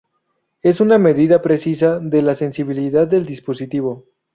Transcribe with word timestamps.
Es 0.63 0.81
una 0.81 0.97
medida 0.97 1.43
precisa 1.43 1.99
de 1.99 2.23
la 2.23 2.33
sensibilidad 2.33 3.05
del 3.07 3.23
dispositivo. 3.27 4.07